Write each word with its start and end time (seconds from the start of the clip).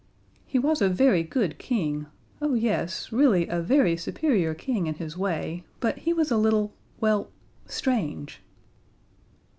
"He 0.47 0.57
was 0.57 0.81
a 0.81 0.89
very 0.89 1.21
good 1.21 1.59
King 1.59 2.07
oh, 2.41 2.55
yes, 2.55 3.11
really 3.11 3.47
a 3.47 3.61
very 3.61 3.95
superior 3.95 4.55
King 4.55 4.87
in 4.87 4.95
his 4.95 5.15
way, 5.15 5.63
but 5.79 5.99
he 5.99 6.11
was 6.11 6.31
a 6.31 6.37
little 6.37 6.73
well, 6.99 7.29
strange." 7.67 8.41